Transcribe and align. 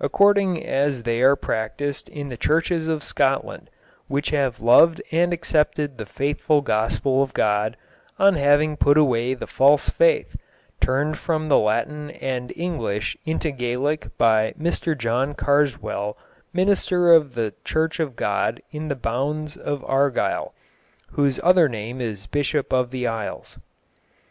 According 0.00 0.64
as 0.64 1.02
they 1.02 1.20
are 1.20 1.36
practised 1.36 2.08
in 2.08 2.30
the 2.30 2.38
churches 2.38 2.88
of 2.88 3.04
Scotland 3.04 3.68
which 4.08 4.30
have 4.30 4.62
loved 4.62 5.02
and 5.12 5.34
accepted 5.34 5.98
the 5.98 6.06
faithful 6.06 6.62
gospel 6.62 7.22
of 7.22 7.34
God, 7.34 7.76
on 8.18 8.36
having 8.36 8.78
put 8.78 8.96
away 8.96 9.34
the 9.34 9.46
false 9.46 9.90
faith, 9.90 10.34
turned 10.80 11.18
from 11.18 11.50
the 11.50 11.58
Latin 11.58 12.10
and 12.10 12.54
English 12.56 13.18
into 13.26 13.50
Gaelic 13.50 14.08
by 14.16 14.54
Mr 14.58 14.96
John 14.96 15.34
Carswell 15.34 16.16
Minister 16.54 17.12
of 17.12 17.34
the 17.34 17.52
Church 17.62 18.00
of 18.00 18.16
God 18.16 18.62
in 18.70 18.88
the 18.88 18.96
bounds 18.96 19.58
of 19.58 19.84
Argyll, 19.84 20.54
whose 21.10 21.38
other 21.44 21.68
name 21.68 22.00
is 22.00 22.24
Bishop 22.26 22.72
of 22.72 22.90
the 22.92 23.06
Isles. 23.06 23.58